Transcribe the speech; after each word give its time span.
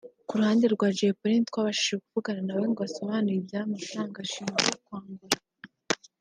Ku 0.27 0.33
ruhande 0.39 0.65
rwa 0.75 0.87
Jay 0.97 1.13
Polly 1.17 1.35
ntitwabashije 1.37 1.95
kuvugana 2.03 2.41
na 2.47 2.53
we 2.59 2.65
ngo 2.71 2.81
asobanure 2.87 3.37
iby’aya 3.37 3.71
mafaranga 3.73 4.17
ashingwa 4.23 4.59
kwambura 4.85 5.37